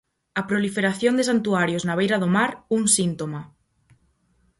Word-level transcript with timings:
A 0.39 0.41
proliferación 0.49 1.13
de 1.15 1.27
santuarios 1.29 1.83
na 1.87 1.97
beira 1.99 2.17
do 2.23 2.29
mar, 2.37 2.51
un 2.77 2.83
síntoma. 2.97 3.41